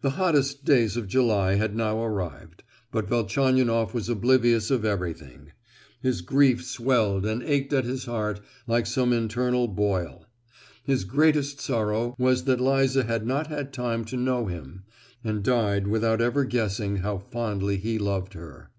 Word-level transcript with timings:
The 0.00 0.12
hottest 0.16 0.64
days 0.64 0.96
of 0.96 1.06
July 1.06 1.56
had 1.56 1.76
now 1.76 2.02
arrived, 2.02 2.62
but 2.90 3.06
Velchaninoff 3.06 3.92
was 3.92 4.08
oblivious 4.08 4.70
of 4.70 4.86
everything. 4.86 5.52
His 6.00 6.22
grief 6.22 6.64
swelled 6.64 7.26
and 7.26 7.42
ached 7.42 7.74
at 7.74 7.84
his 7.84 8.06
heart 8.06 8.40
like 8.66 8.86
some 8.86 9.12
internal 9.12 9.68
boil; 9.68 10.24
his 10.84 11.04
greatest 11.04 11.60
sorrow 11.60 12.14
was 12.18 12.44
that 12.44 12.58
Liza 12.58 13.04
had 13.04 13.26
not 13.26 13.48
had 13.48 13.70
time 13.70 14.06
to 14.06 14.16
know 14.16 14.46
him, 14.46 14.84
and 15.22 15.42
died 15.42 15.88
without 15.88 16.22
ever 16.22 16.46
guessing 16.46 16.96
how 17.04 17.18
fondly 17.18 17.76
he 17.76 17.98
loved 17.98 18.32
her. 18.32 18.70